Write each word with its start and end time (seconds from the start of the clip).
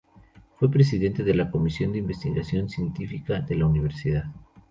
Fue 0.57 0.71
Presidente 0.71 1.23
de 1.23 1.35
la 1.35 1.51
Comisión 1.51 1.91
de 1.91 1.99
Investigación 1.99 2.69
Científica 2.69 3.39
de 3.39 3.53
la 3.57 3.67
Universidad. 3.67 4.23